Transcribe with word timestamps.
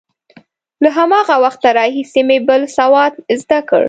له 0.83 0.89
هماغه 0.97 1.35
وخته 1.45 1.67
راهیسې 1.79 2.21
مې 2.27 2.37
بل 2.47 2.61
سواد 2.77 3.13
زده 3.41 3.59
کړ. 3.69 3.79